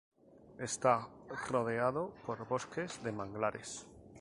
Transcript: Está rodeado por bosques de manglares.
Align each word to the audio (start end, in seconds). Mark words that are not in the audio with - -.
Está 0.57 1.07
rodeado 1.51 2.11
por 2.25 2.47
bosques 2.47 3.03
de 3.03 3.11
manglares. 3.11 3.85